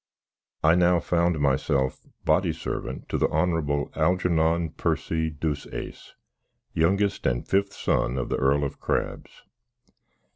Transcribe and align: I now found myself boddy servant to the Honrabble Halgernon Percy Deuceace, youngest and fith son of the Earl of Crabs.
I 0.63 0.73
now 0.73 0.99
found 0.99 1.39
myself 1.39 2.07
boddy 2.25 2.53
servant 2.53 3.07
to 3.09 3.19
the 3.19 3.27
Honrabble 3.27 3.91
Halgernon 3.93 4.75
Percy 4.75 5.29
Deuceace, 5.29 6.15
youngest 6.73 7.27
and 7.27 7.45
fith 7.47 7.71
son 7.71 8.17
of 8.17 8.29
the 8.29 8.37
Earl 8.37 8.63
of 8.63 8.79
Crabs. 8.79 9.43